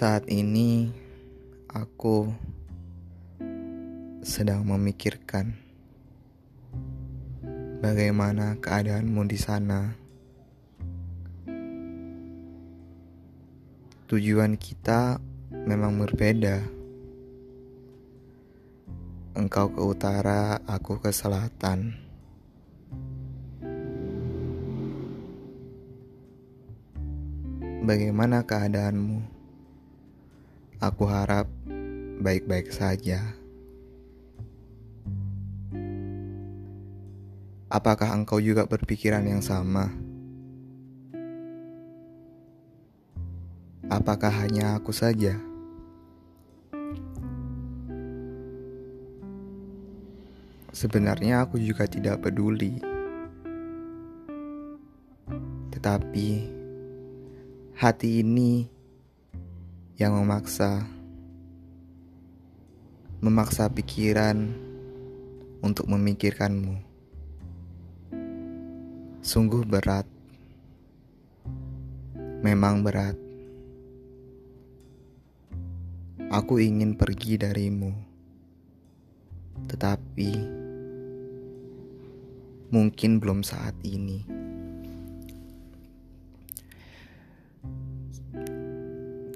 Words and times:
Saat 0.00 0.32
ini 0.32 0.88
aku 1.68 2.32
sedang 4.24 4.64
memikirkan 4.64 5.52
bagaimana 7.84 8.56
keadaanmu 8.64 9.20
di 9.28 9.36
sana. 9.36 9.92
Tujuan 14.08 14.56
kita 14.56 15.20
memang 15.68 16.00
berbeda. 16.00 16.64
Engkau 19.36 19.68
ke 19.68 19.84
utara, 19.84 20.64
aku 20.64 20.96
ke 20.96 21.12
selatan. 21.12 21.92
Bagaimana 27.84 28.48
keadaanmu? 28.48 29.39
Aku 30.80 31.04
harap 31.04 31.44
baik-baik 32.24 32.72
saja. 32.72 33.20
Apakah 37.68 38.16
engkau 38.16 38.40
juga 38.40 38.64
berpikiran 38.64 39.20
yang 39.28 39.44
sama? 39.44 39.92
Apakah 43.92 44.32
hanya 44.32 44.80
aku 44.80 44.88
saja? 44.88 45.36
Sebenarnya 50.72 51.44
aku 51.44 51.60
juga 51.60 51.84
tidak 51.84 52.24
peduli, 52.24 52.80
tetapi 55.76 56.48
hati 57.76 58.24
ini 58.24 58.79
yang 60.00 60.16
memaksa, 60.16 60.88
memaksa 63.20 63.68
pikiran 63.68 64.48
untuk 65.60 65.84
memikirkanmu. 65.92 66.80
Sungguh 69.20 69.60
berat, 69.68 70.08
memang 72.40 72.80
berat. 72.80 73.12
Aku 76.32 76.56
ingin 76.56 76.96
pergi 76.96 77.36
darimu, 77.36 77.92
tetapi 79.68 80.32
mungkin 82.72 83.20
belum 83.20 83.44
saat 83.44 83.76
ini. 83.84 84.39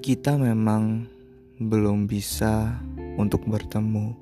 Kita 0.04 0.36
memang 0.36 1.08
belum 1.56 2.04
bisa 2.04 2.76
untuk 3.16 3.48
bertemu. 3.48 4.12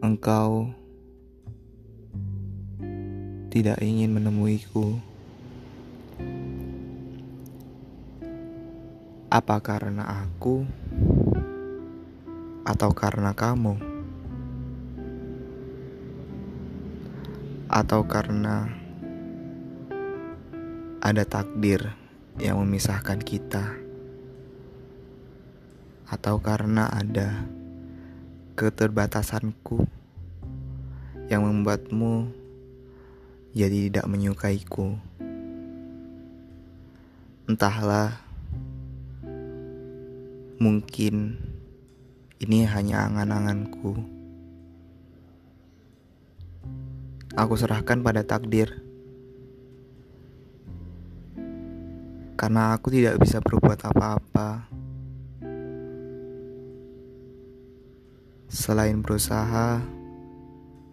Engkau 0.00 0.72
tidak 3.52 3.76
ingin 3.84 4.08
menemuiku. 4.08 4.96
Apa 9.28 9.60
karena 9.60 10.24
aku 10.24 10.64
atau 12.64 12.88
karena 12.96 13.36
kamu? 13.36 13.76
Atau 17.68 18.08
karena 18.08 18.85
ada 21.06 21.22
takdir 21.22 21.94
yang 22.42 22.58
memisahkan 22.58 23.22
kita? 23.22 23.78
Atau 26.10 26.42
karena 26.42 26.90
ada 26.90 27.46
keterbatasanku 28.58 29.86
yang 31.30 31.46
membuatmu 31.46 32.26
jadi 33.54 33.86
tidak 33.86 34.06
menyukaiku? 34.10 34.98
Entahlah. 37.46 38.18
Mungkin 40.58 41.38
ini 42.42 42.66
hanya 42.66 43.06
angan-anganku. 43.06 43.94
Aku 47.38 47.54
serahkan 47.54 48.02
pada 48.02 48.26
takdir. 48.26 48.82
Karena 52.36 52.76
aku 52.76 52.92
tidak 52.92 53.16
bisa 53.16 53.40
berbuat 53.40 53.80
apa-apa 53.80 54.68
selain 58.46 59.00
berusaha 59.00 59.80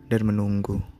dan 0.07 0.21
menunggu. 0.23 0.92